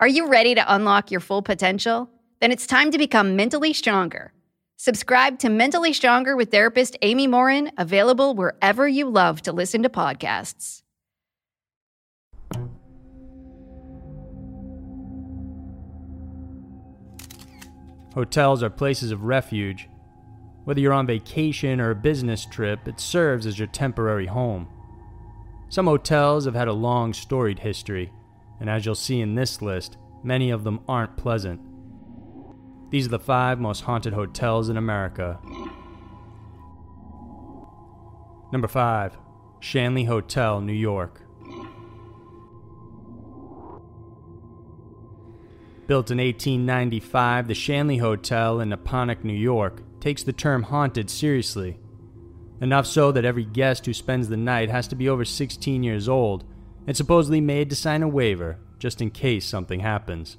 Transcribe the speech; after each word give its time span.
Are 0.00 0.08
you 0.08 0.28
ready 0.28 0.54
to 0.54 0.74
unlock 0.74 1.10
your 1.10 1.20
full 1.20 1.42
potential? 1.42 2.08
Then 2.40 2.50
it's 2.50 2.66
time 2.66 2.90
to 2.90 2.96
become 2.96 3.36
mentally 3.36 3.74
stronger. 3.74 4.32
Subscribe 4.78 5.38
to 5.40 5.50
Mentally 5.50 5.92
Stronger 5.92 6.34
with 6.36 6.50
therapist 6.50 6.96
Amy 7.02 7.26
Morin, 7.26 7.70
available 7.76 8.34
wherever 8.34 8.88
you 8.88 9.10
love 9.10 9.42
to 9.42 9.52
listen 9.52 9.82
to 9.82 9.90
podcasts. 9.90 10.80
Hotels 18.14 18.62
are 18.62 18.70
places 18.70 19.10
of 19.10 19.24
refuge. 19.24 19.86
Whether 20.64 20.80
you're 20.80 20.94
on 20.94 21.06
vacation 21.06 21.78
or 21.78 21.90
a 21.90 21.94
business 21.94 22.46
trip, 22.46 22.88
it 22.88 22.98
serves 22.98 23.44
as 23.44 23.58
your 23.58 23.68
temporary 23.68 24.28
home. 24.28 24.66
Some 25.68 25.84
hotels 25.84 26.46
have 26.46 26.54
had 26.54 26.68
a 26.68 26.72
long 26.72 27.12
storied 27.12 27.58
history, 27.58 28.10
and 28.60 28.68
as 28.70 28.84
you'll 28.84 28.94
see 28.94 29.20
in 29.20 29.34
this 29.34 29.62
list, 29.62 29.96
many 30.22 30.50
of 30.50 30.64
them 30.64 30.80
aren't 30.86 31.16
pleasant. 31.16 31.60
These 32.90 33.06
are 33.06 33.10
the 33.10 33.18
five 33.18 33.58
most 33.58 33.80
haunted 33.82 34.12
hotels 34.12 34.68
in 34.68 34.76
America. 34.76 35.38
Number 38.52 38.68
5. 38.68 39.16
Shanley 39.60 40.04
Hotel, 40.04 40.60
New 40.60 40.72
York. 40.72 41.22
Built 45.86 46.10
in 46.10 46.18
1895, 46.18 47.48
the 47.48 47.54
Shanley 47.54 47.98
Hotel 47.98 48.60
in 48.60 48.70
Napanoch, 48.70 49.24
New 49.24 49.32
York, 49.32 49.82
takes 50.00 50.22
the 50.22 50.32
term 50.32 50.64
haunted 50.64 51.10
seriously. 51.10 51.78
Enough 52.60 52.86
so 52.86 53.10
that 53.12 53.24
every 53.24 53.44
guest 53.44 53.86
who 53.86 53.92
spends 53.92 54.28
the 54.28 54.36
night 54.36 54.68
has 54.68 54.86
to 54.88 54.96
be 54.96 55.08
over 55.08 55.24
16 55.24 55.82
years 55.82 56.08
old 56.08 56.44
and 56.90 56.96
supposedly 56.96 57.40
made 57.40 57.70
to 57.70 57.76
sign 57.76 58.02
a 58.02 58.08
waiver 58.08 58.58
just 58.80 59.00
in 59.00 59.12
case 59.12 59.46
something 59.46 59.78
happens. 59.78 60.38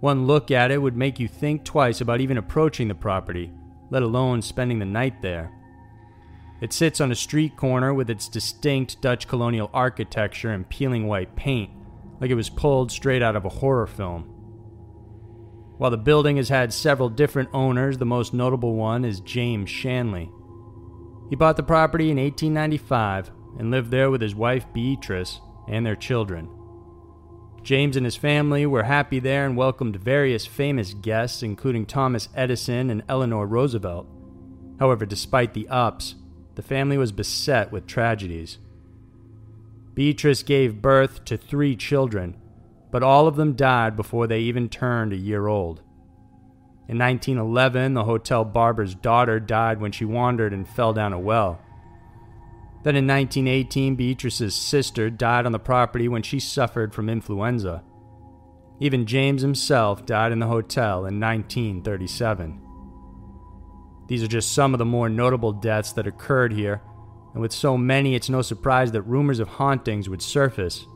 One 0.00 0.26
look 0.26 0.50
at 0.50 0.70
it 0.70 0.76
would 0.76 0.94
make 0.94 1.18
you 1.18 1.26
think 1.26 1.64
twice 1.64 2.02
about 2.02 2.20
even 2.20 2.36
approaching 2.36 2.86
the 2.86 2.94
property, 2.94 3.50
let 3.88 4.02
alone 4.02 4.42
spending 4.42 4.78
the 4.78 4.84
night 4.84 5.22
there. 5.22 5.52
It 6.60 6.74
sits 6.74 7.00
on 7.00 7.10
a 7.10 7.14
street 7.14 7.56
corner 7.56 7.94
with 7.94 8.10
its 8.10 8.28
distinct 8.28 9.00
Dutch 9.00 9.26
colonial 9.26 9.70
architecture 9.72 10.52
and 10.52 10.68
peeling 10.68 11.06
white 11.06 11.34
paint, 11.34 11.70
like 12.20 12.30
it 12.30 12.34
was 12.34 12.50
pulled 12.50 12.92
straight 12.92 13.22
out 13.22 13.36
of 13.36 13.46
a 13.46 13.48
horror 13.48 13.86
film. 13.86 14.24
While 15.78 15.92
the 15.92 15.96
building 15.96 16.36
has 16.36 16.50
had 16.50 16.74
several 16.74 17.08
different 17.08 17.48
owners, 17.54 17.96
the 17.96 18.04
most 18.04 18.34
notable 18.34 18.74
one 18.74 19.06
is 19.06 19.20
James 19.20 19.70
Shanley. 19.70 20.30
He 21.30 21.36
bought 21.36 21.56
the 21.56 21.62
property 21.62 22.10
in 22.10 22.18
1895 22.18 23.30
and 23.58 23.70
lived 23.70 23.90
there 23.90 24.10
with 24.10 24.20
his 24.20 24.34
wife 24.34 24.66
Beatrice 24.72 25.40
and 25.68 25.84
their 25.84 25.96
children. 25.96 26.48
James 27.62 27.96
and 27.96 28.06
his 28.06 28.16
family 28.16 28.64
were 28.64 28.84
happy 28.84 29.18
there 29.18 29.44
and 29.44 29.56
welcomed 29.56 29.96
various 29.96 30.46
famous 30.46 30.94
guests, 30.94 31.42
including 31.42 31.84
Thomas 31.84 32.28
Edison 32.34 32.90
and 32.90 33.02
Eleanor 33.08 33.46
Roosevelt. 33.46 34.08
However, 34.78 35.04
despite 35.04 35.52
the 35.52 35.68
ups, 35.68 36.14
the 36.54 36.62
family 36.62 36.96
was 36.96 37.12
beset 37.12 37.70
with 37.70 37.86
tragedies. 37.86 38.58
Beatrice 39.94 40.42
gave 40.42 40.80
birth 40.80 41.24
to 41.26 41.36
three 41.36 41.76
children, 41.76 42.36
but 42.90 43.02
all 43.02 43.26
of 43.26 43.36
them 43.36 43.54
died 43.54 43.96
before 43.96 44.26
they 44.26 44.40
even 44.40 44.68
turned 44.68 45.12
a 45.12 45.16
year 45.16 45.46
old. 45.46 45.82
In 46.88 46.98
1911, 46.98 47.94
the 47.94 48.04
hotel 48.04 48.44
barber's 48.44 48.94
daughter 48.94 49.38
died 49.38 49.80
when 49.80 49.92
she 49.92 50.04
wandered 50.04 50.52
and 50.52 50.66
fell 50.66 50.92
down 50.92 51.12
a 51.12 51.18
well. 51.20 51.60
Then 52.82 52.96
in 52.96 53.06
1918, 53.06 53.94
Beatrice's 53.94 54.54
sister 54.54 55.10
died 55.10 55.44
on 55.44 55.52
the 55.52 55.58
property 55.58 56.08
when 56.08 56.22
she 56.22 56.40
suffered 56.40 56.94
from 56.94 57.10
influenza. 57.10 57.82
Even 58.80 59.04
James 59.04 59.42
himself 59.42 60.06
died 60.06 60.32
in 60.32 60.38
the 60.38 60.46
hotel 60.46 61.04
in 61.04 61.20
1937. 61.20 62.60
These 64.08 64.22
are 64.22 64.28
just 64.28 64.52
some 64.52 64.72
of 64.74 64.78
the 64.78 64.86
more 64.86 65.10
notable 65.10 65.52
deaths 65.52 65.92
that 65.92 66.06
occurred 66.06 66.52
here, 66.52 66.80
and 67.34 67.42
with 67.42 67.52
so 67.52 67.76
many, 67.76 68.14
it's 68.14 68.30
no 68.30 68.42
surprise 68.42 68.90
that 68.92 69.02
rumors 69.02 69.38
of 69.38 69.48
hauntings 69.48 70.08
would 70.08 70.22
surface. 70.22 70.86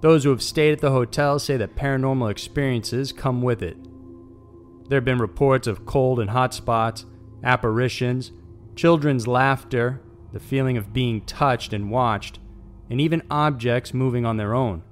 Those 0.00 0.22
who 0.22 0.30
have 0.30 0.42
stayed 0.42 0.72
at 0.72 0.80
the 0.80 0.92
hotel 0.92 1.40
say 1.40 1.56
that 1.56 1.74
paranormal 1.74 2.30
experiences 2.30 3.12
come 3.12 3.42
with 3.42 3.62
it. 3.62 3.76
There 4.88 4.96
have 4.96 5.04
been 5.04 5.18
reports 5.18 5.66
of 5.66 5.84
cold 5.84 6.20
and 6.20 6.30
hot 6.30 6.54
spots, 6.54 7.04
apparitions, 7.42 8.30
children's 8.76 9.26
laughter, 9.26 10.00
the 10.32 10.40
feeling 10.40 10.76
of 10.76 10.92
being 10.92 11.20
touched 11.22 11.72
and 11.72 11.90
watched, 11.90 12.38
and 12.90 13.00
even 13.00 13.22
objects 13.30 13.94
moving 13.94 14.24
on 14.24 14.36
their 14.36 14.54
own. 14.54 14.82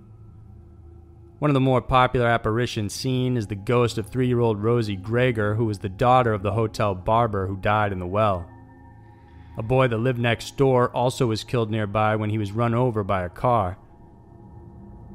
One 1.38 1.50
of 1.50 1.54
the 1.54 1.60
more 1.60 1.82
popular 1.82 2.26
apparitions 2.26 2.94
seen 2.94 3.36
is 3.36 3.46
the 3.46 3.54
ghost 3.54 3.98
of 3.98 4.06
three 4.06 4.26
year 4.26 4.40
old 4.40 4.62
Rosie 4.62 4.96
Greger, 4.96 5.56
who 5.56 5.66
was 5.66 5.80
the 5.80 5.88
daughter 5.88 6.32
of 6.32 6.42
the 6.42 6.52
hotel 6.52 6.94
barber 6.94 7.46
who 7.46 7.56
died 7.56 7.92
in 7.92 7.98
the 7.98 8.06
well. 8.06 8.48
A 9.58 9.62
boy 9.62 9.88
that 9.88 9.98
lived 9.98 10.18
next 10.18 10.56
door 10.56 10.90
also 10.90 11.26
was 11.26 11.44
killed 11.44 11.70
nearby 11.70 12.16
when 12.16 12.30
he 12.30 12.38
was 12.38 12.52
run 12.52 12.74
over 12.74 13.04
by 13.04 13.22
a 13.24 13.28
car. 13.28 13.78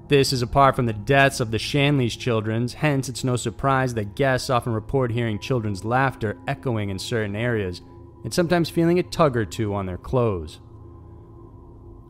This 0.07 0.33
is 0.33 0.41
apart 0.41 0.75
from 0.75 0.87
the 0.87 0.93
deaths 0.93 1.39
of 1.39 1.51
the 1.51 1.59
Shanley's 1.59 2.17
children, 2.17 2.67
hence, 2.67 3.07
it's 3.07 3.23
no 3.23 3.35
surprise 3.35 3.93
that 3.93 4.15
guests 4.15 4.49
often 4.49 4.73
report 4.73 5.11
hearing 5.11 5.39
children's 5.39 5.85
laughter 5.85 6.37
echoing 6.47 6.89
in 6.89 6.99
certain 6.99 7.35
areas 7.35 7.81
and 8.23 8.33
sometimes 8.33 8.69
feeling 8.69 8.99
a 8.99 9.03
tug 9.03 9.35
or 9.35 9.45
two 9.45 9.73
on 9.73 9.85
their 9.85 9.97
clothes. 9.97 10.59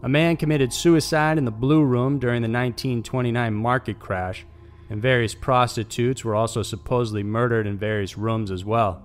A 0.03 0.09
man 0.09 0.35
committed 0.35 0.73
suicide 0.73 1.37
in 1.37 1.45
the 1.45 1.51
Blue 1.51 1.83
Room 1.83 2.17
during 2.17 2.41
the 2.41 2.47
1929 2.47 3.53
market 3.53 3.99
crash, 3.99 4.45
and 4.89 5.01
various 5.01 5.35
prostitutes 5.35 6.25
were 6.25 6.35
also 6.35 6.63
supposedly 6.63 7.23
murdered 7.23 7.67
in 7.67 7.77
various 7.77 8.17
rooms 8.17 8.51
as 8.51 8.65
well. 8.65 9.03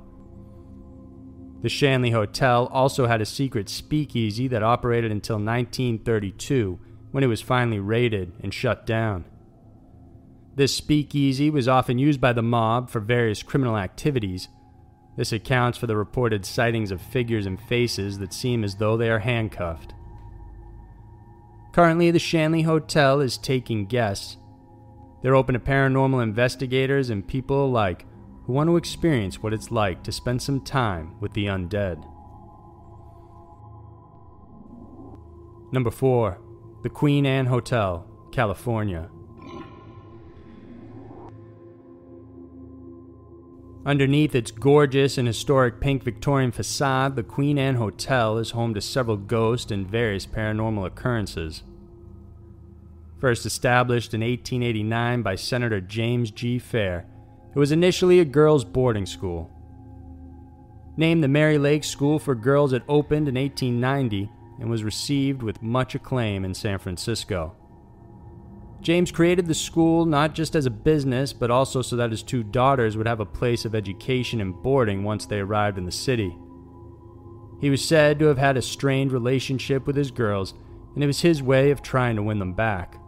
The 1.62 1.68
Shanley 1.68 2.10
Hotel 2.10 2.66
also 2.72 3.06
had 3.06 3.20
a 3.20 3.26
secret 3.26 3.68
speakeasy 3.68 4.48
that 4.48 4.62
operated 4.62 5.10
until 5.10 5.36
1932 5.36 6.78
when 7.10 7.24
it 7.24 7.28
was 7.28 7.40
finally 7.40 7.78
raided 7.78 8.32
and 8.40 8.52
shut 8.52 8.86
down. 8.86 9.24
This 10.54 10.74
speakeasy 10.74 11.50
was 11.50 11.68
often 11.68 11.98
used 11.98 12.20
by 12.20 12.32
the 12.32 12.42
mob 12.42 12.88
for 12.88 13.00
various 13.00 13.42
criminal 13.42 13.76
activities, 13.76 14.48
this 15.16 15.32
accounts 15.32 15.78
for 15.78 15.86
the 15.86 15.96
reported 15.96 16.44
sightings 16.44 16.90
of 16.90 17.00
figures 17.00 17.46
and 17.46 17.60
faces 17.60 18.18
that 18.18 18.32
seem 18.32 18.62
as 18.62 18.76
though 18.76 18.96
they 18.96 19.10
are 19.10 19.20
handcuffed. 19.20 19.94
Currently, 21.72 22.10
the 22.10 22.18
Shanley 22.18 22.62
Hotel 22.62 23.20
is 23.20 23.36
taking 23.36 23.86
guests. 23.86 24.36
They're 25.22 25.34
open 25.34 25.54
to 25.54 25.60
paranormal 25.60 26.22
investigators 26.22 27.10
and 27.10 27.26
people 27.26 27.66
alike 27.66 28.06
who 28.44 28.52
want 28.52 28.68
to 28.68 28.76
experience 28.76 29.42
what 29.42 29.52
it's 29.52 29.70
like 29.70 30.02
to 30.04 30.12
spend 30.12 30.40
some 30.40 30.60
time 30.60 31.18
with 31.20 31.32
the 31.32 31.46
undead. 31.46 32.02
Number 35.72 35.90
4. 35.90 36.38
The 36.82 36.90
Queen 36.90 37.26
Anne 37.26 37.46
Hotel, 37.46 38.06
California. 38.30 39.10
Underneath 43.86 44.34
its 44.34 44.50
gorgeous 44.50 45.16
and 45.16 45.28
historic 45.28 45.78
pink 45.80 46.02
Victorian 46.02 46.50
facade, 46.50 47.14
the 47.14 47.22
Queen 47.22 47.56
Anne 47.56 47.76
Hotel 47.76 48.36
is 48.36 48.50
home 48.50 48.74
to 48.74 48.80
several 48.80 49.16
ghosts 49.16 49.70
and 49.70 49.88
various 49.88 50.26
paranormal 50.26 50.84
occurrences. 50.84 51.62
First 53.20 53.46
established 53.46 54.12
in 54.12 54.22
1889 54.22 55.22
by 55.22 55.36
Senator 55.36 55.80
James 55.80 56.32
G. 56.32 56.58
Fair, 56.58 57.06
it 57.54 57.58
was 57.60 57.70
initially 57.70 58.18
a 58.18 58.24
girls' 58.24 58.64
boarding 58.64 59.06
school. 59.06 59.52
Named 60.96 61.22
the 61.22 61.28
Mary 61.28 61.56
Lake 61.56 61.84
School 61.84 62.18
for 62.18 62.34
Girls, 62.34 62.72
it 62.72 62.82
opened 62.88 63.28
in 63.28 63.36
1890 63.36 64.28
and 64.58 64.68
was 64.68 64.82
received 64.82 65.44
with 65.44 65.62
much 65.62 65.94
acclaim 65.94 66.44
in 66.44 66.54
San 66.54 66.80
Francisco. 66.80 67.55
James 68.80 69.10
created 69.10 69.46
the 69.46 69.54
school 69.54 70.04
not 70.04 70.34
just 70.34 70.54
as 70.54 70.66
a 70.66 70.70
business, 70.70 71.32
but 71.32 71.50
also 71.50 71.82
so 71.82 71.96
that 71.96 72.10
his 72.10 72.22
two 72.22 72.42
daughters 72.42 72.96
would 72.96 73.06
have 73.06 73.20
a 73.20 73.26
place 73.26 73.64
of 73.64 73.74
education 73.74 74.40
and 74.40 74.62
boarding 74.62 75.02
once 75.02 75.26
they 75.26 75.40
arrived 75.40 75.78
in 75.78 75.84
the 75.84 75.92
city. 75.92 76.36
He 77.60 77.70
was 77.70 77.84
said 77.84 78.18
to 78.18 78.26
have 78.26 78.38
had 78.38 78.56
a 78.56 78.62
strained 78.62 79.12
relationship 79.12 79.86
with 79.86 79.96
his 79.96 80.10
girls, 80.10 80.54
and 80.94 81.02
it 81.02 81.06
was 81.06 81.22
his 81.22 81.42
way 81.42 81.70
of 81.70 81.82
trying 81.82 82.16
to 82.16 82.22
win 82.22 82.38
them 82.38 82.52
back. 82.52 83.00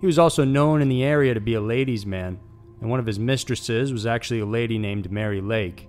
He 0.00 0.06
was 0.06 0.18
also 0.18 0.44
known 0.44 0.80
in 0.80 0.88
the 0.88 1.02
area 1.02 1.34
to 1.34 1.40
be 1.40 1.54
a 1.54 1.60
ladies' 1.60 2.06
man, 2.06 2.38
and 2.80 2.88
one 2.88 3.00
of 3.00 3.06
his 3.06 3.18
mistresses 3.18 3.92
was 3.92 4.06
actually 4.06 4.40
a 4.40 4.46
lady 4.46 4.78
named 4.78 5.10
Mary 5.10 5.40
Lake. 5.40 5.88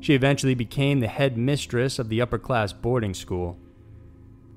She 0.00 0.14
eventually 0.14 0.54
became 0.54 1.00
the 1.00 1.08
head 1.08 1.36
mistress 1.36 1.98
of 1.98 2.08
the 2.08 2.22
upper 2.22 2.38
class 2.38 2.72
boarding 2.72 3.14
school. 3.14 3.58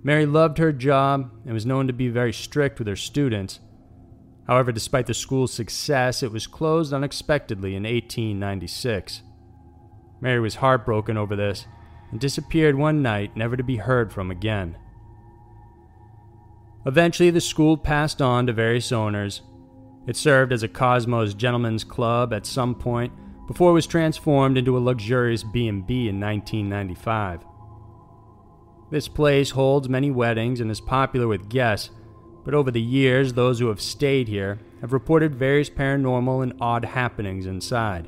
Mary 0.03 0.25
loved 0.25 0.57
her 0.57 0.73
job 0.73 1.31
and 1.45 1.53
was 1.53 1.65
known 1.65 1.87
to 1.87 1.93
be 1.93 2.09
very 2.09 2.33
strict 2.33 2.77
with 2.77 2.87
her 2.87 2.95
students. 2.95 3.61
However, 4.47 4.73
despite 4.73 5.05
the 5.05 5.13
school's 5.13 5.53
success, 5.53 6.21
it 6.21 6.31
was 6.31 6.45
closed 6.45 6.91
unexpectedly 6.91 7.75
in 7.75 7.83
1896. 7.83 9.21
Mary 10.19 10.41
was 10.41 10.55
heartbroken 10.55 11.15
over 11.15 11.35
this 11.35 11.65
and 12.11 12.19
disappeared 12.19 12.75
one 12.75 13.01
night, 13.01 13.37
never 13.37 13.55
to 13.55 13.63
be 13.63 13.77
heard 13.77 14.11
from 14.11 14.29
again. 14.29 14.77
Eventually, 16.85 17.29
the 17.29 17.39
school 17.39 17.77
passed 17.77 18.21
on 18.21 18.45
to 18.47 18.53
various 18.53 18.91
owners. 18.91 19.41
It 20.05 20.17
served 20.17 20.51
as 20.51 20.63
a 20.63 20.67
Cosmos 20.67 21.33
Gentlemen's 21.33 21.85
Club 21.85 22.33
at 22.33 22.45
some 22.45 22.75
point 22.75 23.13
before 23.47 23.71
it 23.71 23.73
was 23.73 23.87
transformed 23.87 24.57
into 24.57 24.77
a 24.77 24.79
luxurious 24.79 25.43
B&B 25.43 26.09
in 26.09 26.19
1995. 26.19 27.45
This 28.93 29.07
place 29.07 29.49
holds 29.49 29.89
many 29.89 30.11
weddings 30.11 30.59
and 30.59 30.69
is 30.69 30.79
popular 30.79 31.27
with 31.27 31.49
guests, 31.49 31.89
but 32.45 32.53
over 32.53 32.69
the 32.69 32.79
years, 32.79 33.33
those 33.33 33.57
who 33.57 33.69
have 33.69 33.81
stayed 33.81 34.27
here 34.27 34.59
have 34.81 34.93
reported 34.93 35.33
various 35.33 35.67
paranormal 35.67 36.43
and 36.43 36.53
odd 36.61 36.85
happenings 36.85 37.47
inside. 37.47 38.07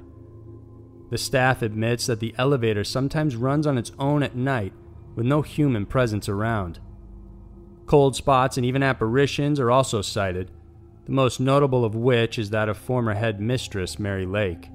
The 1.09 1.17
staff 1.17 1.63
admits 1.63 2.05
that 2.05 2.19
the 2.19 2.35
elevator 2.37 2.83
sometimes 2.83 3.35
runs 3.35 3.65
on 3.65 3.79
its 3.79 3.93
own 3.97 4.21
at 4.21 4.35
night 4.35 4.73
with 5.15 5.25
no 5.25 5.41
human 5.41 5.87
presence 5.87 6.29
around. 6.29 6.77
Cold 7.87 8.15
spots 8.15 8.55
and 8.55 8.63
even 8.63 8.83
apparitions 8.83 9.59
are 9.59 9.71
also 9.71 10.03
cited, 10.03 10.51
the 11.05 11.13
most 11.13 11.39
notable 11.39 11.83
of 11.83 11.95
which 11.95 12.37
is 12.37 12.51
that 12.51 12.69
of 12.69 12.77
former 12.77 13.15
head 13.15 13.41
mistress 13.41 13.97
Mary 13.97 14.27
Lake. 14.27 14.69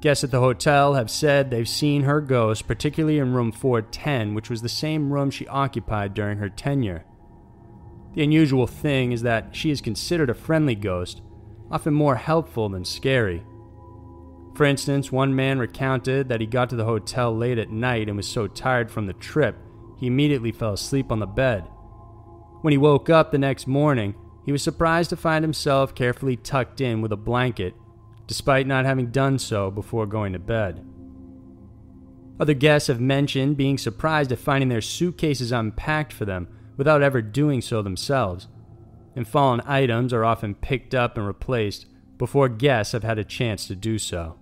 Guests 0.00 0.24
at 0.24 0.30
the 0.30 0.40
hotel 0.40 0.94
have 0.94 1.10
said 1.10 1.50
they've 1.50 1.68
seen 1.68 2.02
her 2.02 2.20
ghost, 2.20 2.68
particularly 2.68 3.18
in 3.18 3.32
room 3.32 3.50
410, 3.50 4.34
which 4.34 4.50
was 4.50 4.60
the 4.60 4.68
same 4.68 5.12
room 5.12 5.30
she 5.30 5.46
occupied 5.48 6.12
during 6.12 6.38
her 6.38 6.50
tenure. 6.50 7.04
The 8.14 8.22
unusual 8.22 8.66
thing 8.66 9.12
is 9.12 9.22
that 9.22 9.56
she 9.56 9.70
is 9.70 9.80
considered 9.80 10.28
a 10.28 10.34
friendly 10.34 10.74
ghost, 10.74 11.22
often 11.70 11.94
more 11.94 12.16
helpful 12.16 12.68
than 12.68 12.84
scary. 12.84 13.42
For 14.54 14.64
instance, 14.64 15.10
one 15.10 15.34
man 15.34 15.58
recounted 15.58 16.28
that 16.28 16.40
he 16.40 16.46
got 16.46 16.70
to 16.70 16.76
the 16.76 16.84
hotel 16.84 17.34
late 17.34 17.58
at 17.58 17.70
night 17.70 18.08
and 18.08 18.16
was 18.16 18.28
so 18.28 18.46
tired 18.46 18.90
from 18.90 19.06
the 19.06 19.12
trip, 19.14 19.56
he 19.98 20.06
immediately 20.06 20.52
fell 20.52 20.74
asleep 20.74 21.10
on 21.10 21.20
the 21.20 21.26
bed. 21.26 21.64
When 22.60 22.72
he 22.72 22.78
woke 22.78 23.08
up 23.08 23.32
the 23.32 23.38
next 23.38 23.66
morning, 23.66 24.14
he 24.44 24.52
was 24.52 24.62
surprised 24.62 25.10
to 25.10 25.16
find 25.16 25.42
himself 25.42 25.94
carefully 25.94 26.36
tucked 26.36 26.80
in 26.80 27.00
with 27.00 27.12
a 27.12 27.16
blanket 27.16 27.74
despite 28.26 28.66
not 28.66 28.84
having 28.84 29.10
done 29.10 29.38
so 29.38 29.70
before 29.70 30.06
going 30.06 30.32
to 30.32 30.38
bed. 30.38 30.84
Other 32.38 32.54
guests 32.54 32.88
have 32.88 33.00
mentioned 33.00 33.56
being 33.56 33.78
surprised 33.78 34.30
at 34.32 34.38
finding 34.38 34.68
their 34.68 34.80
suitcases 34.80 35.52
unpacked 35.52 36.12
for 36.12 36.24
them 36.24 36.48
without 36.76 37.02
ever 37.02 37.22
doing 37.22 37.62
so 37.62 37.80
themselves, 37.80 38.48
and 39.14 39.26
fallen 39.26 39.62
items 39.64 40.12
are 40.12 40.24
often 40.24 40.54
picked 40.54 40.94
up 40.94 41.16
and 41.16 41.26
replaced 41.26 41.86
before 42.18 42.48
guests 42.48 42.92
have 42.92 43.04
had 43.04 43.18
a 43.18 43.24
chance 43.24 43.66
to 43.66 43.74
do 43.74 43.98
so. 43.98 44.36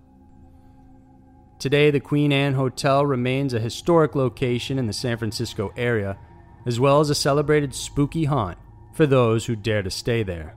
Today, 1.57 1.89
the 1.89 2.01
Queen 2.01 2.33
Anne 2.33 2.55
Hotel 2.55 3.05
remains 3.05 3.53
a 3.53 3.59
historic 3.59 4.13
location 4.13 4.77
in 4.77 4.87
the 4.87 4.93
San 4.93 5.17
Francisco 5.17 5.71
area, 5.77 6.17
as 6.65 6.79
well 6.79 6.99
as 6.99 7.09
a 7.09 7.15
celebrated 7.15 7.73
spooky 7.73 8.25
haunt 8.25 8.57
for 8.93 9.05
those 9.05 9.45
who 9.45 9.55
dare 9.55 9.81
to 9.81 9.89
stay 9.89 10.21
there. 10.21 10.55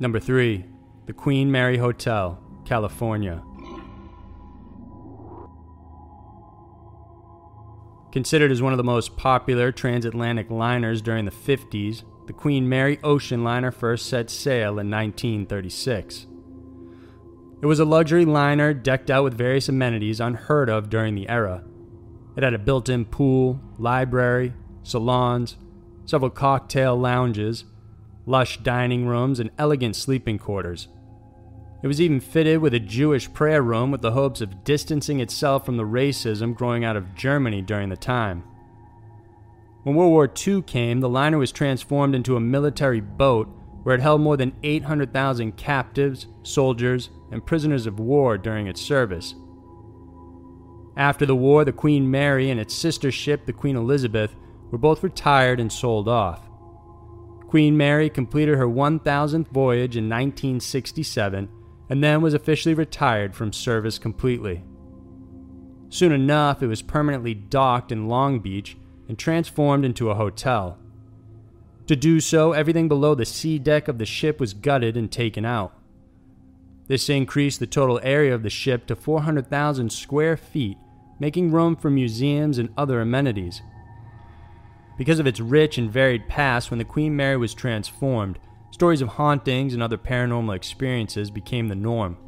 Number 0.00 0.18
3. 0.18 0.64
The 1.04 1.12
Queen 1.12 1.52
Mary 1.52 1.76
Hotel, 1.76 2.42
California. 2.64 3.42
Considered 8.10 8.50
as 8.50 8.62
one 8.62 8.72
of 8.72 8.78
the 8.78 8.82
most 8.82 9.18
popular 9.18 9.70
transatlantic 9.70 10.50
liners 10.50 11.02
during 11.02 11.26
the 11.26 11.30
50s, 11.30 12.02
the 12.26 12.32
Queen 12.32 12.66
Mary 12.66 12.98
ocean 13.04 13.44
liner 13.44 13.70
first 13.70 14.06
set 14.06 14.30
sail 14.30 14.78
in 14.78 14.90
1936. 14.90 16.26
It 17.60 17.66
was 17.66 17.78
a 17.78 17.84
luxury 17.84 18.24
liner 18.24 18.72
decked 18.72 19.10
out 19.10 19.24
with 19.24 19.36
various 19.36 19.68
amenities 19.68 20.18
unheard 20.18 20.70
of 20.70 20.88
during 20.88 21.14
the 21.14 21.28
era. 21.28 21.62
It 22.38 22.42
had 22.42 22.54
a 22.54 22.58
built 22.58 22.88
in 22.88 23.04
pool, 23.04 23.60
library, 23.76 24.54
salons, 24.82 25.58
several 26.06 26.30
cocktail 26.30 26.96
lounges, 26.96 27.64
lush 28.26 28.58
dining 28.58 29.06
rooms, 29.06 29.40
and 29.40 29.50
elegant 29.58 29.96
sleeping 29.96 30.38
quarters. 30.38 30.88
It 31.82 31.86
was 31.86 32.00
even 32.00 32.20
fitted 32.20 32.58
with 32.58 32.74
a 32.74 32.80
Jewish 32.80 33.32
prayer 33.32 33.62
room 33.62 33.90
with 33.90 34.02
the 34.02 34.12
hopes 34.12 34.40
of 34.40 34.64
distancing 34.64 35.20
itself 35.20 35.64
from 35.64 35.78
the 35.78 35.84
racism 35.84 36.54
growing 36.54 36.84
out 36.84 36.96
of 36.96 37.14
Germany 37.14 37.62
during 37.62 37.88
the 37.88 37.96
time. 37.96 38.44
When 39.82 39.94
World 39.94 40.12
War 40.12 40.30
II 40.46 40.60
came, 40.62 41.00
the 41.00 41.08
liner 41.08 41.38
was 41.38 41.52
transformed 41.52 42.14
into 42.14 42.36
a 42.36 42.40
military 42.40 43.00
boat 43.00 43.48
where 43.82 43.94
it 43.94 44.02
held 44.02 44.20
more 44.20 44.36
than 44.36 44.52
800,000 44.62 45.56
captives, 45.56 46.26
soldiers, 46.42 47.08
and 47.32 47.46
prisoners 47.46 47.86
of 47.86 47.98
war 47.98 48.36
during 48.36 48.66
its 48.66 48.82
service. 48.82 49.34
After 50.98 51.24
the 51.24 51.36
war, 51.36 51.64
the 51.64 51.72
Queen 51.72 52.10
Mary 52.10 52.50
and 52.50 52.60
its 52.60 52.74
sister 52.74 53.10
ship, 53.10 53.46
the 53.46 53.54
Queen 53.54 53.76
Elizabeth, 53.76 54.34
were 54.70 54.76
both 54.76 55.02
retired 55.02 55.58
and 55.58 55.72
sold 55.72 56.08
off. 56.08 56.49
Queen 57.50 57.76
Mary 57.76 58.08
completed 58.08 58.56
her 58.56 58.68
1,000th 58.68 59.48
voyage 59.48 59.96
in 59.96 60.04
1967 60.04 61.48
and 61.88 62.04
then 62.04 62.22
was 62.22 62.32
officially 62.32 62.74
retired 62.74 63.34
from 63.34 63.52
service 63.52 63.98
completely. 63.98 64.62
Soon 65.88 66.12
enough, 66.12 66.62
it 66.62 66.68
was 66.68 66.80
permanently 66.80 67.34
docked 67.34 67.90
in 67.90 68.06
Long 68.06 68.38
Beach 68.38 68.76
and 69.08 69.18
transformed 69.18 69.84
into 69.84 70.10
a 70.10 70.14
hotel. 70.14 70.78
To 71.88 71.96
do 71.96 72.20
so, 72.20 72.52
everything 72.52 72.86
below 72.86 73.16
the 73.16 73.26
sea 73.26 73.58
deck 73.58 73.88
of 73.88 73.98
the 73.98 74.06
ship 74.06 74.38
was 74.38 74.54
gutted 74.54 74.96
and 74.96 75.10
taken 75.10 75.44
out. 75.44 75.76
This 76.86 77.08
increased 77.08 77.58
the 77.58 77.66
total 77.66 77.98
area 78.04 78.32
of 78.32 78.44
the 78.44 78.48
ship 78.48 78.86
to 78.86 78.94
400,000 78.94 79.90
square 79.90 80.36
feet, 80.36 80.78
making 81.18 81.50
room 81.50 81.74
for 81.74 81.90
museums 81.90 82.58
and 82.58 82.68
other 82.76 83.00
amenities. 83.00 83.60
Because 85.00 85.18
of 85.18 85.26
its 85.26 85.40
rich 85.40 85.78
and 85.78 85.90
varied 85.90 86.28
past, 86.28 86.70
when 86.70 86.76
the 86.76 86.84
Queen 86.84 87.16
Mary 87.16 87.38
was 87.38 87.54
transformed, 87.54 88.38
stories 88.70 89.00
of 89.00 89.08
hauntings 89.08 89.72
and 89.72 89.82
other 89.82 89.96
paranormal 89.96 90.54
experiences 90.54 91.30
became 91.30 91.68
the 91.68 91.74
norm. 91.74 92.18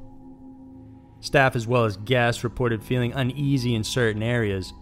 Staff 1.20 1.54
as 1.54 1.66
well 1.66 1.84
as 1.84 1.98
guests 1.98 2.42
reported 2.42 2.82
feeling 2.82 3.12
uneasy 3.12 3.74
in 3.74 3.84
certain 3.84 4.22
areas. 4.22 4.72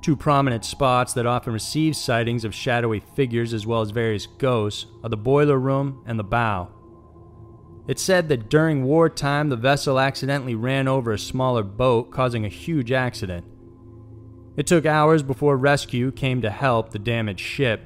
Two 0.00 0.16
prominent 0.16 0.64
spots 0.64 1.12
that 1.12 1.26
often 1.26 1.52
receive 1.52 1.96
sightings 1.96 2.46
of 2.46 2.54
shadowy 2.54 3.00
figures 3.00 3.52
as 3.52 3.66
well 3.66 3.82
as 3.82 3.90
various 3.90 4.26
ghosts 4.26 4.86
are 5.04 5.10
the 5.10 5.16
boiler 5.18 5.58
room 5.58 6.02
and 6.06 6.18
the 6.18 6.24
bow. 6.24 6.70
It's 7.88 8.00
said 8.00 8.30
that 8.30 8.48
during 8.48 8.84
wartime, 8.84 9.50
the 9.50 9.56
vessel 9.56 10.00
accidentally 10.00 10.54
ran 10.54 10.88
over 10.88 11.12
a 11.12 11.18
smaller 11.18 11.62
boat, 11.62 12.10
causing 12.10 12.46
a 12.46 12.48
huge 12.48 12.90
accident. 12.90 13.44
It 14.56 14.66
took 14.66 14.84
hours 14.84 15.22
before 15.22 15.56
rescue 15.56 16.12
came 16.12 16.42
to 16.42 16.50
help 16.50 16.90
the 16.90 16.98
damaged 16.98 17.40
ship. 17.40 17.82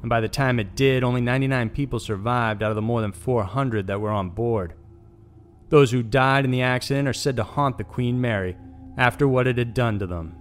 and 0.00 0.10
by 0.10 0.20
the 0.20 0.28
time 0.28 0.60
it 0.60 0.76
did, 0.76 1.02
only 1.02 1.22
99 1.22 1.70
people 1.70 1.98
survived 1.98 2.62
out 2.62 2.70
of 2.70 2.74
the 2.74 2.82
more 2.82 3.00
than 3.00 3.12
400 3.12 3.86
that 3.86 4.02
were 4.02 4.10
on 4.10 4.28
board. 4.28 4.74
Those 5.70 5.92
who 5.92 6.02
died 6.02 6.44
in 6.44 6.50
the 6.50 6.60
accident 6.60 7.08
are 7.08 7.14
said 7.14 7.36
to 7.36 7.42
haunt 7.42 7.78
the 7.78 7.84
Queen 7.84 8.20
Mary 8.20 8.56
after 8.98 9.26
what 9.26 9.46
it 9.46 9.56
had 9.56 9.72
done 9.72 9.98
to 10.00 10.06
them. 10.06 10.36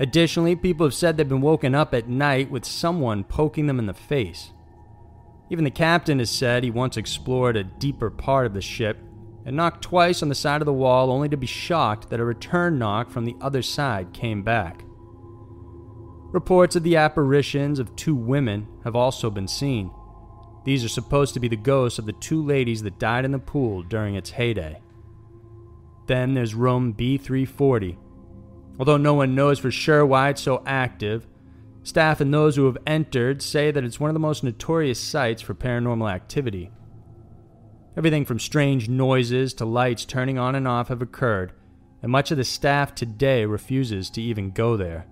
Additionally, 0.00 0.54
people 0.54 0.84
have 0.84 0.92
said 0.92 1.16
they've 1.16 1.26
been 1.26 1.40
woken 1.40 1.74
up 1.74 1.94
at 1.94 2.08
night 2.08 2.50
with 2.50 2.64
someone 2.64 3.24
poking 3.24 3.68
them 3.68 3.78
in 3.78 3.86
the 3.86 3.94
face. 3.94 4.50
Even 5.50 5.64
the 5.64 5.70
captain 5.70 6.18
has 6.18 6.30
said 6.30 6.62
he 6.62 6.70
once 6.70 6.96
explored 6.96 7.56
a 7.56 7.64
deeper 7.64 8.10
part 8.10 8.46
of 8.46 8.54
the 8.54 8.60
ship 8.60 8.98
and 9.44 9.56
knocked 9.56 9.82
twice 9.82 10.22
on 10.22 10.28
the 10.28 10.34
side 10.34 10.62
of 10.62 10.66
the 10.66 10.72
wall 10.72 11.10
only 11.10 11.28
to 11.28 11.36
be 11.36 11.46
shocked 11.46 12.10
that 12.10 12.20
a 12.20 12.24
return 12.24 12.78
knock 12.78 13.10
from 13.10 13.24
the 13.24 13.36
other 13.40 13.62
side 13.62 14.12
came 14.12 14.42
back. 14.42 14.84
Reports 16.32 16.74
of 16.74 16.82
the 16.82 16.96
apparitions 16.96 17.78
of 17.78 17.94
two 17.94 18.14
women 18.14 18.66
have 18.82 18.96
also 18.96 19.30
been 19.30 19.46
seen. 19.46 19.90
These 20.64 20.84
are 20.84 20.88
supposed 20.88 21.34
to 21.34 21.40
be 21.40 21.48
the 21.48 21.56
ghosts 21.56 21.98
of 21.98 22.06
the 22.06 22.12
two 22.12 22.42
ladies 22.42 22.82
that 22.82 22.98
died 22.98 23.24
in 23.24 23.32
the 23.32 23.38
pool 23.38 23.82
during 23.82 24.14
its 24.14 24.30
heyday. 24.30 24.80
Then 26.06 26.34
there's 26.34 26.54
room 26.54 26.94
B340. 26.94 27.96
Although 28.78 28.96
no 28.96 29.14
one 29.14 29.34
knows 29.34 29.58
for 29.58 29.70
sure 29.70 30.04
why 30.04 30.30
it's 30.30 30.42
so 30.42 30.62
active, 30.66 31.26
staff 31.82 32.20
and 32.20 32.32
those 32.32 32.56
who 32.56 32.66
have 32.66 32.78
entered 32.86 33.42
say 33.42 33.70
that 33.70 33.84
it's 33.84 34.00
one 34.00 34.10
of 34.10 34.14
the 34.14 34.20
most 34.20 34.42
notorious 34.42 34.98
sites 34.98 35.42
for 35.42 35.54
paranormal 35.54 36.12
activity. 36.12 36.70
Everything 37.96 38.24
from 38.24 38.38
strange 38.38 38.88
noises 38.88 39.54
to 39.54 39.64
lights 39.64 40.04
turning 40.04 40.38
on 40.38 40.54
and 40.54 40.66
off 40.66 40.88
have 40.88 41.00
occurred, 41.00 41.52
and 42.02 42.10
much 42.10 42.30
of 42.30 42.36
the 42.36 42.44
staff 42.44 42.94
today 42.94 43.44
refuses 43.44 44.10
to 44.10 44.22
even 44.22 44.50
go 44.50 44.76
there. 44.76 45.06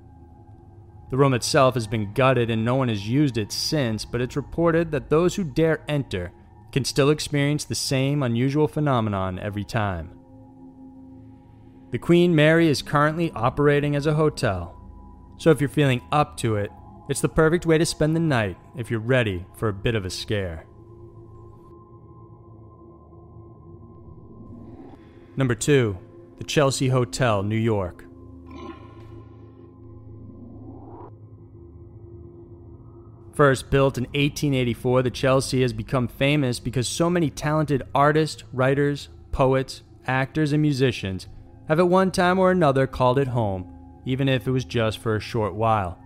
The 1.11 1.17
room 1.17 1.35
itself 1.35 1.75
has 1.75 1.87
been 1.87 2.13
gutted 2.15 2.51
and 2.51 2.65
no 2.65 2.75
one 2.75 2.89
has 2.89 3.07
used 3.07 3.37
it 3.37 3.53
since, 3.53 4.05
but 4.05 4.21
it's 4.21 4.35
reported 4.35 4.91
that 4.91 5.11
those 5.11 5.35
who 5.35 5.45
dare 5.45 5.83
enter 5.87 6.33
can 6.73 6.85
still 6.85 7.11
experience 7.11 7.65
the 7.65 7.75
same 7.75 8.23
unusual 8.23 8.67
phenomenon 8.67 9.39
every 9.39 9.63
time. 9.63 10.11
The 11.91 11.99
Queen 11.99 12.35
Mary 12.35 12.69
is 12.69 12.81
currently 12.81 13.31
operating 13.33 13.95
as 13.95 14.07
a 14.07 14.15
hotel, 14.15 14.75
so 15.37 15.51
if 15.51 15.61
you're 15.61 15.69
feeling 15.69 16.01
up 16.11 16.39
to 16.39 16.57
it, 16.57 16.71
it's 17.09 17.21
the 17.21 17.29
perfect 17.29 17.67
way 17.67 17.77
to 17.77 17.85
spend 17.85 18.17
the 18.17 18.21
night 18.21 18.57
if 18.75 18.91
you're 18.91 19.01
ready 19.01 19.45
for 19.55 19.69
a 19.69 19.75
bit 19.75 19.95
of 19.95 20.07
a 20.07 20.11
scare. 20.11 20.65
Number 25.43 25.57
2. 25.57 25.99
The 26.39 26.45
Chelsea 26.45 26.87
Hotel, 26.87 27.43
New 27.43 27.57
York. 27.57 28.05
First 33.35 33.69
built 33.69 33.99
in 33.99 34.05
1884, 34.05 35.03
the 35.03 35.11
Chelsea 35.11 35.63
has 35.63 35.73
become 35.73 36.07
famous 36.07 36.61
because 36.61 36.87
so 36.87 37.11
many 37.11 37.29
talented 37.29 37.83
artists, 37.93 38.45
writers, 38.53 39.09
poets, 39.33 39.83
actors, 40.07 40.53
and 40.53 40.63
musicians 40.63 41.27
have 41.67 41.81
at 41.81 41.89
one 41.89 42.13
time 42.13 42.39
or 42.39 42.53
another 42.53 42.87
called 42.87 43.19
it 43.19 43.27
home, 43.27 43.67
even 44.07 44.29
if 44.29 44.47
it 44.47 44.53
was 44.53 44.65
just 44.65 44.99
for 44.99 45.17
a 45.17 45.21
short 45.21 45.57
while. 45.57 45.99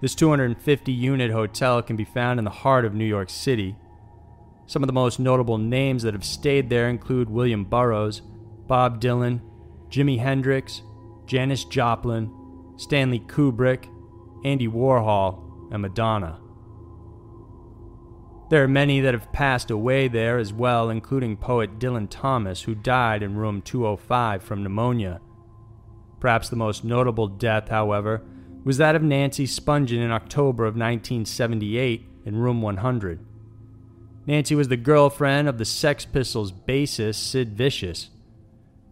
This 0.00 0.14
250 0.14 0.90
unit 0.90 1.30
hotel 1.30 1.82
can 1.82 1.96
be 1.96 2.06
found 2.06 2.38
in 2.38 2.46
the 2.46 2.50
heart 2.50 2.86
of 2.86 2.94
New 2.94 3.04
York 3.04 3.28
City. 3.28 3.76
Some 4.70 4.84
of 4.84 4.86
the 4.86 4.92
most 4.92 5.18
notable 5.18 5.58
names 5.58 6.04
that 6.04 6.14
have 6.14 6.24
stayed 6.24 6.70
there 6.70 6.88
include 6.88 7.28
William 7.28 7.64
Burroughs, 7.64 8.22
Bob 8.68 9.00
Dylan, 9.00 9.40
Jimi 9.88 10.20
Hendrix, 10.20 10.82
Janis 11.26 11.64
Joplin, 11.64 12.32
Stanley 12.76 13.18
Kubrick, 13.18 13.88
Andy 14.44 14.68
Warhol, 14.68 15.72
and 15.72 15.82
Madonna. 15.82 16.38
There 18.50 18.62
are 18.62 18.68
many 18.68 19.00
that 19.00 19.12
have 19.12 19.32
passed 19.32 19.72
away 19.72 20.06
there 20.06 20.38
as 20.38 20.52
well, 20.52 20.88
including 20.88 21.36
poet 21.36 21.80
Dylan 21.80 22.06
Thomas, 22.08 22.62
who 22.62 22.76
died 22.76 23.24
in 23.24 23.36
room 23.36 23.62
205 23.62 24.40
from 24.40 24.62
pneumonia. 24.62 25.20
Perhaps 26.20 26.48
the 26.48 26.54
most 26.54 26.84
notable 26.84 27.26
death, 27.26 27.70
however, 27.70 28.24
was 28.62 28.76
that 28.76 28.94
of 28.94 29.02
Nancy 29.02 29.48
Spungen 29.48 29.98
in 29.98 30.12
October 30.12 30.62
of 30.62 30.74
1978 30.76 32.06
in 32.24 32.36
room 32.36 32.62
100. 32.62 33.26
Nancy 34.26 34.54
was 34.54 34.68
the 34.68 34.76
girlfriend 34.76 35.48
of 35.48 35.58
the 35.58 35.64
Sex 35.64 36.04
Pistols 36.04 36.52
bassist 36.52 37.16
Sid 37.16 37.56
Vicious. 37.56 38.10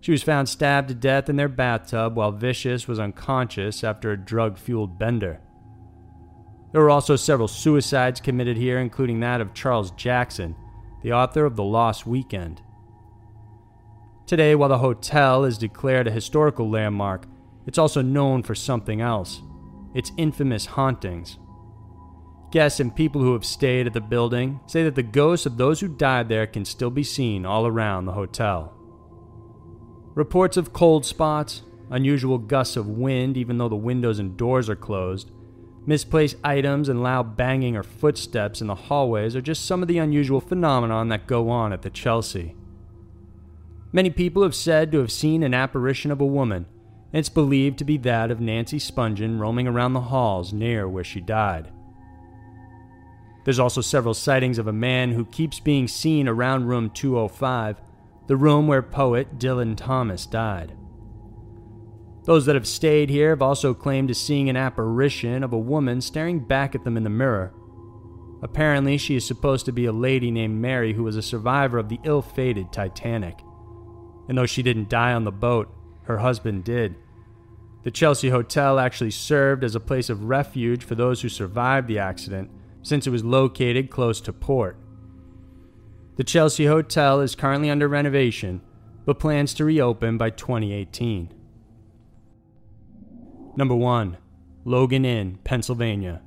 She 0.00 0.12
was 0.12 0.23
found 0.23 0.49
stabbed 0.49 0.88
to 0.88 0.94
death 0.94 1.28
in 1.28 1.37
their 1.37 1.49
bathtub 1.49 2.16
while 2.16 2.32
Vicious 2.32 2.88
was 2.88 2.99
unconscious 2.99 3.85
after 3.85 4.11
a 4.11 4.16
drug 4.16 4.56
fueled 4.56 4.99
bender. 4.99 5.40
There 6.73 6.80
were 6.80 6.90
also 6.90 7.16
several 7.16 7.49
suicides 7.49 8.20
committed 8.20 8.56
here, 8.56 8.78
including 8.78 9.20
that 9.20 9.40
of 9.40 9.54
Charles 9.54 9.90
Jackson, 9.92 10.54
the 11.02 11.12
author 11.12 11.44
of 11.44 11.56
The 11.56 11.64
Lost 11.64 12.06
Weekend. 12.06 12.62
Today, 14.26 14.54
while 14.54 14.68
the 14.68 14.78
hotel 14.78 15.44
is 15.44 15.56
declared 15.56 16.06
a 16.06 16.11
historical 16.12 16.68
landmark, 16.68 17.26
it's 17.66 17.78
also 17.78 18.02
known 18.02 18.42
for 18.42 18.54
something 18.54 19.00
else 19.00 19.42
its 19.94 20.12
infamous 20.18 20.66
hauntings. 20.66 21.38
Guests 22.50 22.80
and 22.80 22.94
people 22.94 23.20
who 23.20 23.34
have 23.34 23.44
stayed 23.44 23.86
at 23.86 23.92
the 23.92 24.00
building 24.00 24.60
say 24.66 24.82
that 24.84 24.94
the 24.94 25.02
ghosts 25.02 25.46
of 25.46 25.56
those 25.56 25.80
who 25.80 25.88
died 25.88 26.28
there 26.28 26.46
can 26.46 26.64
still 26.64 26.90
be 26.90 27.02
seen 27.02 27.44
all 27.44 27.66
around 27.66 28.06
the 28.06 28.12
hotel. 28.12 28.74
Reports 30.14 30.56
of 30.56 30.72
cold 30.72 31.04
spots, 31.04 31.62
unusual 31.90 32.38
gusts 32.38 32.76
of 32.76 32.88
wind, 32.88 33.36
even 33.36 33.58
though 33.58 33.68
the 33.68 33.76
windows 33.76 34.18
and 34.18 34.36
doors 34.36 34.68
are 34.68 34.76
closed, 34.76 35.30
Misplaced 35.88 36.36
items 36.44 36.90
and 36.90 37.02
loud 37.02 37.34
banging 37.34 37.74
or 37.74 37.82
footsteps 37.82 38.60
in 38.60 38.66
the 38.66 38.74
hallways 38.74 39.34
are 39.34 39.40
just 39.40 39.64
some 39.64 39.80
of 39.80 39.88
the 39.88 39.96
unusual 39.96 40.38
phenomenon 40.38 41.08
that 41.08 41.26
go 41.26 41.48
on 41.48 41.72
at 41.72 41.80
the 41.80 41.88
Chelsea. 41.88 42.54
Many 43.90 44.10
people 44.10 44.42
have 44.42 44.54
said 44.54 44.92
to 44.92 44.98
have 44.98 45.10
seen 45.10 45.42
an 45.42 45.54
apparition 45.54 46.10
of 46.10 46.20
a 46.20 46.26
woman, 46.26 46.66
and 47.10 47.20
it's 47.20 47.30
believed 47.30 47.78
to 47.78 47.86
be 47.86 47.96
that 47.96 48.30
of 48.30 48.38
Nancy 48.38 48.78
Spungen 48.78 49.40
roaming 49.40 49.66
around 49.66 49.94
the 49.94 50.02
halls 50.02 50.52
near 50.52 50.86
where 50.86 51.02
she 51.02 51.22
died. 51.22 51.72
There's 53.48 53.58
also 53.58 53.80
several 53.80 54.12
sightings 54.12 54.58
of 54.58 54.66
a 54.66 54.74
man 54.74 55.12
who 55.12 55.24
keeps 55.24 55.58
being 55.58 55.88
seen 55.88 56.28
around 56.28 56.66
room 56.66 56.90
205, 56.90 57.80
the 58.26 58.36
room 58.36 58.66
where 58.66 58.82
poet 58.82 59.38
Dylan 59.38 59.74
Thomas 59.74 60.26
died. 60.26 60.76
Those 62.24 62.44
that 62.44 62.56
have 62.56 62.66
stayed 62.66 63.08
here 63.08 63.30
have 63.30 63.40
also 63.40 63.72
claimed 63.72 64.08
to 64.08 64.14
seeing 64.14 64.50
an 64.50 64.58
apparition 64.58 65.42
of 65.42 65.54
a 65.54 65.58
woman 65.58 66.02
staring 66.02 66.40
back 66.40 66.74
at 66.74 66.84
them 66.84 66.98
in 66.98 67.04
the 67.04 67.08
mirror. 67.08 67.54
Apparently, 68.42 68.98
she 68.98 69.16
is 69.16 69.24
supposed 69.24 69.64
to 69.64 69.72
be 69.72 69.86
a 69.86 69.92
lady 69.92 70.30
named 70.30 70.60
Mary 70.60 70.92
who 70.92 71.04
was 71.04 71.16
a 71.16 71.22
survivor 71.22 71.78
of 71.78 71.88
the 71.88 72.00
ill 72.04 72.20
fated 72.20 72.70
Titanic. 72.70 73.38
And 74.28 74.36
though 74.36 74.44
she 74.44 74.62
didn't 74.62 74.90
die 74.90 75.14
on 75.14 75.24
the 75.24 75.32
boat, 75.32 75.74
her 76.02 76.18
husband 76.18 76.64
did. 76.64 76.96
The 77.82 77.90
Chelsea 77.90 78.28
Hotel 78.28 78.78
actually 78.78 79.12
served 79.12 79.64
as 79.64 79.74
a 79.74 79.80
place 79.80 80.10
of 80.10 80.24
refuge 80.24 80.84
for 80.84 80.94
those 80.94 81.22
who 81.22 81.30
survived 81.30 81.88
the 81.88 81.98
accident, 81.98 82.50
since 82.88 83.07
it 83.07 83.11
was 83.11 83.23
located 83.23 83.90
close 83.90 84.18
to 84.23 84.33
port. 84.33 84.78
The 86.16 86.25
Chelsea 86.25 86.64
Hotel 86.64 87.21
is 87.21 87.35
currently 87.35 87.68
under 87.68 87.87
renovation, 87.87 88.62
but 89.04 89.18
plans 89.18 89.52
to 89.54 89.64
reopen 89.64 90.16
by 90.16 90.30
2018. 90.30 91.33
Number 93.57 93.75
1. 93.75 94.16
Logan 94.64 95.04
Inn, 95.04 95.38
Pennsylvania. 95.45 96.23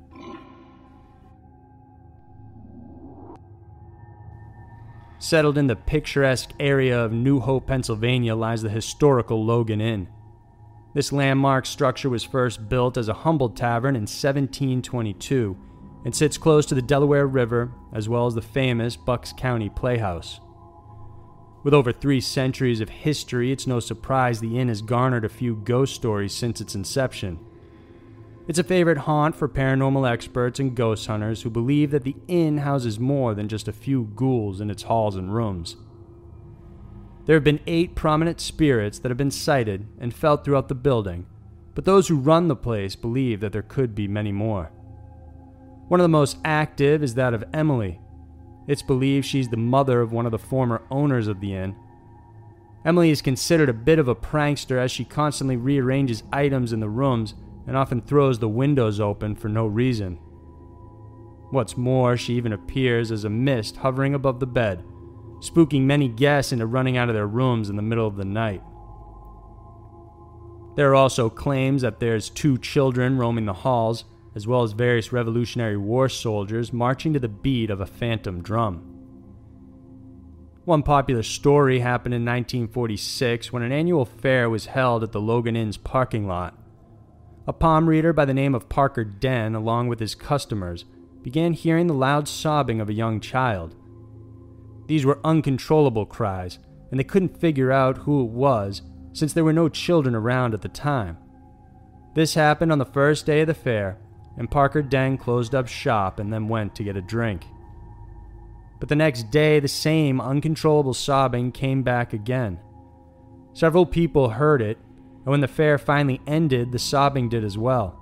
Settled 5.18 5.58
in 5.58 5.66
the 5.66 5.76
picturesque 5.76 6.50
area 6.60 6.98
of 6.98 7.12
New 7.12 7.40
Hope, 7.40 7.66
Pennsylvania, 7.66 8.36
lies 8.36 8.62
the 8.62 8.70
historical 8.70 9.44
Logan 9.44 9.80
Inn. 9.80 10.08
This 10.94 11.12
landmark 11.12 11.66
structure 11.66 12.10
was 12.10 12.22
first 12.22 12.68
built 12.68 12.96
as 12.96 13.08
a 13.08 13.14
humble 13.14 13.50
tavern 13.50 13.96
in 13.96 14.02
1722 14.02 15.56
and 16.04 16.14
sits 16.14 16.38
close 16.38 16.66
to 16.66 16.74
the 16.74 16.82
Delaware 16.82 17.26
River 17.26 17.72
as 17.92 18.08
well 18.08 18.26
as 18.26 18.34
the 18.34 18.42
famous 18.42 18.96
Bucks 18.96 19.32
County 19.32 19.68
Playhouse. 19.68 20.40
With 21.62 21.74
over 21.74 21.92
three 21.92 22.20
centuries 22.20 22.80
of 22.80 22.88
history, 22.88 23.52
it's 23.52 23.66
no 23.66 23.78
surprise 23.78 24.40
the 24.40 24.58
inn 24.58 24.68
has 24.68 24.82
garnered 24.82 25.24
a 25.24 25.28
few 25.28 25.54
ghost 25.54 25.94
stories 25.94 26.32
since 26.32 26.60
its 26.60 26.74
inception. 26.74 27.38
It's 28.48 28.58
a 28.58 28.64
favorite 28.64 28.98
haunt 28.98 29.36
for 29.36 29.48
paranormal 29.48 30.10
experts 30.10 30.58
and 30.58 30.74
ghost 30.74 31.06
hunters 31.06 31.42
who 31.42 31.50
believe 31.50 31.92
that 31.92 32.02
the 32.02 32.16
inn 32.26 32.58
houses 32.58 32.98
more 32.98 33.34
than 33.34 33.48
just 33.48 33.68
a 33.68 33.72
few 33.72 34.10
ghouls 34.16 34.60
in 34.60 34.68
its 34.70 34.82
halls 34.82 35.14
and 35.14 35.32
rooms. 35.32 35.76
There 37.26 37.36
have 37.36 37.44
been 37.44 37.60
eight 37.68 37.94
prominent 37.94 38.40
spirits 38.40 38.98
that 38.98 39.10
have 39.10 39.18
been 39.18 39.30
sighted 39.30 39.86
and 40.00 40.12
felt 40.12 40.44
throughout 40.44 40.66
the 40.66 40.74
building, 40.74 41.26
but 41.76 41.84
those 41.84 42.08
who 42.08 42.16
run 42.16 42.48
the 42.48 42.56
place 42.56 42.96
believe 42.96 43.38
that 43.38 43.52
there 43.52 43.62
could 43.62 43.94
be 43.94 44.08
many 44.08 44.32
more. 44.32 44.72
One 45.92 46.00
of 46.00 46.04
the 46.04 46.08
most 46.08 46.38
active 46.42 47.02
is 47.02 47.16
that 47.16 47.34
of 47.34 47.44
Emily, 47.52 48.00
it's 48.66 48.80
believed 48.80 49.26
she's 49.26 49.50
the 49.50 49.58
mother 49.58 50.00
of 50.00 50.10
one 50.10 50.24
of 50.24 50.32
the 50.32 50.38
former 50.38 50.80
owners 50.90 51.28
of 51.28 51.40
the 51.40 51.52
inn. 51.52 51.76
Emily 52.82 53.10
is 53.10 53.20
considered 53.20 53.68
a 53.68 53.74
bit 53.74 53.98
of 53.98 54.08
a 54.08 54.14
prankster 54.14 54.78
as 54.78 54.90
she 54.90 55.04
constantly 55.04 55.58
rearranges 55.58 56.22
items 56.32 56.72
in 56.72 56.80
the 56.80 56.88
rooms 56.88 57.34
and 57.66 57.76
often 57.76 58.00
throws 58.00 58.38
the 58.38 58.48
windows 58.48 59.00
open 59.00 59.36
for 59.36 59.50
no 59.50 59.66
reason. 59.66 60.16
What's 61.50 61.76
more, 61.76 62.16
she 62.16 62.36
even 62.36 62.54
appears 62.54 63.12
as 63.12 63.24
a 63.24 63.28
mist 63.28 63.76
hovering 63.76 64.14
above 64.14 64.40
the 64.40 64.46
bed, 64.46 64.82
spooking 65.40 65.82
many 65.82 66.08
guests 66.08 66.52
into 66.52 66.64
running 66.64 66.96
out 66.96 67.10
of 67.10 67.14
their 67.14 67.26
rooms 67.26 67.68
in 67.68 67.76
the 67.76 67.82
middle 67.82 68.06
of 68.06 68.16
the 68.16 68.24
night. 68.24 68.62
There 70.74 70.88
are 70.88 70.94
also 70.94 71.28
claims 71.28 71.82
that 71.82 72.00
there's 72.00 72.30
two 72.30 72.56
children 72.56 73.18
roaming 73.18 73.44
the 73.44 73.52
halls, 73.52 74.06
as 74.34 74.46
well 74.46 74.62
as 74.62 74.72
various 74.72 75.12
Revolutionary 75.12 75.76
War 75.76 76.08
soldiers 76.08 76.72
marching 76.72 77.12
to 77.12 77.20
the 77.20 77.28
beat 77.28 77.70
of 77.70 77.80
a 77.80 77.86
phantom 77.86 78.42
drum. 78.42 78.88
One 80.64 80.82
popular 80.82 81.22
story 81.22 81.80
happened 81.80 82.14
in 82.14 82.24
1946 82.24 83.52
when 83.52 83.62
an 83.62 83.72
annual 83.72 84.04
fair 84.04 84.48
was 84.48 84.66
held 84.66 85.02
at 85.02 85.10
the 85.10 85.20
Logan 85.20 85.56
Inn's 85.56 85.76
parking 85.76 86.26
lot. 86.28 86.56
A 87.48 87.52
palm 87.52 87.88
reader 87.88 88.12
by 88.12 88.24
the 88.24 88.34
name 88.34 88.54
of 88.54 88.68
Parker 88.68 89.02
Den, 89.02 89.56
along 89.56 89.88
with 89.88 89.98
his 89.98 90.14
customers, 90.14 90.84
began 91.22 91.52
hearing 91.52 91.88
the 91.88 91.94
loud 91.94 92.28
sobbing 92.28 92.80
of 92.80 92.88
a 92.88 92.94
young 92.94 93.18
child. 93.18 93.74
These 94.86 95.04
were 95.04 95.18
uncontrollable 95.24 96.06
cries, 96.06 96.60
and 96.90 97.00
they 97.00 97.04
couldn't 97.04 97.40
figure 97.40 97.72
out 97.72 97.98
who 97.98 98.22
it 98.22 98.30
was 98.30 98.82
since 99.12 99.32
there 99.32 99.44
were 99.44 99.52
no 99.52 99.68
children 99.68 100.14
around 100.14 100.54
at 100.54 100.62
the 100.62 100.68
time. 100.68 101.18
This 102.14 102.34
happened 102.34 102.70
on 102.70 102.78
the 102.78 102.84
first 102.84 103.26
day 103.26 103.40
of 103.40 103.48
the 103.48 103.54
fair, 103.54 103.98
and 104.36 104.50
Parker 104.50 104.82
Den 104.82 105.18
closed 105.18 105.54
up 105.54 105.68
shop 105.68 106.18
and 106.18 106.32
then 106.32 106.48
went 106.48 106.74
to 106.74 106.84
get 106.84 106.96
a 106.96 107.02
drink. 107.02 107.46
But 108.80 108.88
the 108.88 108.96
next 108.96 109.30
day, 109.30 109.60
the 109.60 109.68
same 109.68 110.20
uncontrollable 110.20 110.94
sobbing 110.94 111.52
came 111.52 111.82
back 111.82 112.12
again. 112.12 112.58
Several 113.52 113.86
people 113.86 114.30
heard 114.30 114.60
it, 114.60 114.78
and 115.24 115.26
when 115.26 115.40
the 115.40 115.48
fair 115.48 115.78
finally 115.78 116.20
ended, 116.26 116.72
the 116.72 116.78
sobbing 116.78 117.28
did 117.28 117.44
as 117.44 117.56
well. 117.56 117.98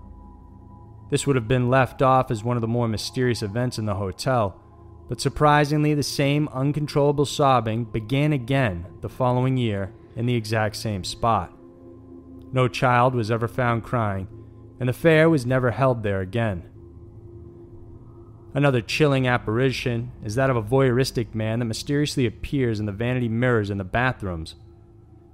This 1.11 1.27
would 1.27 1.37
have 1.37 1.49
been 1.49 1.69
left 1.69 2.03
off 2.03 2.31
as 2.31 2.45
one 2.45 2.57
of 2.57 2.61
the 2.61 2.69
more 2.69 2.89
mysterious 2.89 3.43
events 3.43 3.79
in 3.79 3.85
the 3.85 3.97
hotel, 3.97 4.59
but 5.09 5.21
surprisingly, 5.21 5.93
the 5.93 6.05
same 6.05 6.49
uncontrollable 6.53 7.27
sobbing 7.27 7.85
began 7.85 8.33
again 8.33 8.87
the 9.01 9.09
following 9.09 9.57
year 9.57 9.93
in 10.15 10.27
the 10.27 10.37
exact 10.37 10.77
same 10.77 11.03
spot. 11.03 11.53
No 12.53 12.69
child 12.69 13.15
was 13.15 13.31
ever 13.31 13.49
found 13.49 13.83
crying, 13.83 14.29
and 14.81 14.89
the 14.89 14.95
fair 14.95 15.31
was 15.31 15.47
never 15.47 15.71
held 15.71 16.03
there 16.03 16.21
again. 16.21 16.65
Another 18.53 18.81
chilling 18.81 19.29
apparition 19.29 20.11
is 20.25 20.35
that 20.35 20.51
of 20.51 20.57
a 20.57 20.63
voyeuristic 20.63 21.35
man 21.35 21.61
that 21.61 21.67
mysteriously 21.67 22.27
appears 22.27 22.81
in 22.81 22.87
the 22.87 22.93
vanity 22.93 23.29
mirrors 23.29 23.71
in 23.71 23.79
the 23.79 23.85
bathrooms. 23.85 24.57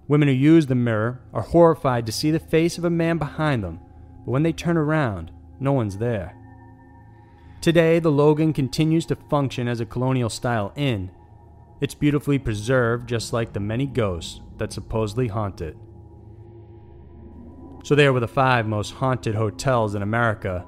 Women 0.09 0.29
who 0.29 0.35
use 0.35 0.67
the 0.67 0.75
mirror 0.75 1.23
are 1.33 1.43
horrified 1.43 2.05
to 2.07 2.13
see 2.13 2.31
the 2.31 2.39
face 2.39 2.77
of 2.77 2.85
a 2.85 2.91
man 2.91 3.17
behind 3.17 3.65
them, 3.65 3.81
but 4.25 4.33
when 4.33 4.43
they 4.43 4.53
turn 4.53 4.77
around, 4.77 5.31
no 5.59 5.73
one's 5.73 5.97
there. 5.97 6.37
Today, 7.63 7.99
the 7.99 8.13
Logan 8.13 8.53
continues 8.53 9.07
to 9.07 9.17
function 9.17 9.67
as 9.67 9.81
a 9.81 9.87
colonial 9.87 10.29
style 10.29 10.73
inn. 10.77 11.11
It's 11.81 11.95
beautifully 11.95 12.39
preserved, 12.39 13.09
just 13.09 13.33
like 13.33 13.53
the 13.53 13.61
many 13.61 13.87
ghosts 13.87 14.41
that 14.59 14.73
supposedly 14.73 15.29
haunt 15.29 15.61
it. 15.61 15.77
So, 17.87 17.95
there 17.95 18.13
were 18.13 18.21
the 18.21 18.29
five 18.29 18.67
most 18.67 18.95
haunted 18.95 19.35
hotels 19.35 19.95
in 19.95 20.03
America 20.03 20.67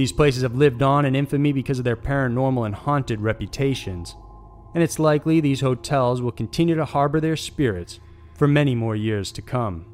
these 0.00 0.12
places 0.12 0.42
have 0.42 0.54
lived 0.54 0.82
on 0.82 1.04
in 1.04 1.14
infamy 1.14 1.52
because 1.52 1.78
of 1.78 1.84
their 1.84 1.96
paranormal 1.96 2.64
and 2.64 2.74
haunted 2.74 3.20
reputations, 3.20 4.14
and 4.74 4.82
it's 4.82 4.98
likely 4.98 5.40
these 5.40 5.60
hotels 5.60 6.22
will 6.22 6.32
continue 6.32 6.74
to 6.76 6.84
harbor 6.84 7.20
their 7.20 7.36
spirits 7.36 7.98
for 8.34 8.46
many 8.46 8.74
more 8.74 8.94
years 8.94 9.32
to 9.32 9.42
come. 9.42 9.86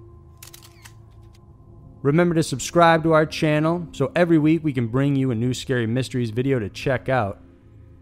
Remember 2.02 2.34
to 2.34 2.42
subscribe 2.42 3.02
to 3.02 3.12
our 3.12 3.26
channel 3.26 3.88
so 3.92 4.12
every 4.14 4.38
week 4.38 4.62
we 4.62 4.72
can 4.72 4.86
bring 4.86 5.16
you 5.16 5.30
a 5.30 5.34
new 5.34 5.54
Scary 5.54 5.86
Mysteries 5.86 6.30
video 6.30 6.58
to 6.58 6.68
check 6.68 7.08
out. 7.08 7.40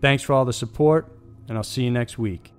Thanks 0.01 0.23
for 0.23 0.35
all 0.35 0.45
the 0.45 0.53
support, 0.53 1.17
and 1.49 1.57
I'll 1.57 1.65
see 1.65 1.85
you 1.85 1.91
next 1.91 2.19
week. 2.19 2.54